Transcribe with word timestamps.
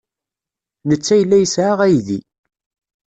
Netta 0.87 1.13
yella 1.19 1.37
yesɛa 1.41 1.73
aydi. 1.85 2.19